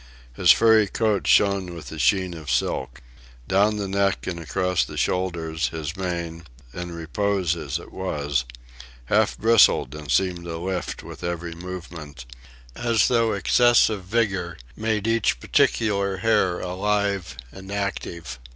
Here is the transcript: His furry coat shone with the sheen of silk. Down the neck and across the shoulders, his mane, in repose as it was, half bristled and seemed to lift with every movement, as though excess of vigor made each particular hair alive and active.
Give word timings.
His 0.33 0.49
furry 0.49 0.87
coat 0.87 1.27
shone 1.27 1.75
with 1.75 1.89
the 1.89 1.99
sheen 1.99 2.33
of 2.33 2.49
silk. 2.49 3.03
Down 3.47 3.77
the 3.77 3.87
neck 3.87 4.25
and 4.25 4.39
across 4.39 4.83
the 4.83 4.97
shoulders, 4.97 5.67
his 5.67 5.95
mane, 5.95 6.47
in 6.73 6.91
repose 6.91 7.55
as 7.55 7.77
it 7.77 7.91
was, 7.93 8.43
half 9.05 9.37
bristled 9.37 9.93
and 9.93 10.09
seemed 10.11 10.43
to 10.45 10.57
lift 10.57 11.03
with 11.03 11.23
every 11.23 11.53
movement, 11.53 12.25
as 12.75 13.09
though 13.09 13.33
excess 13.33 13.89
of 13.91 14.03
vigor 14.05 14.57
made 14.75 15.05
each 15.05 15.39
particular 15.39 16.17
hair 16.17 16.59
alive 16.59 17.37
and 17.51 17.71
active. 17.71 18.39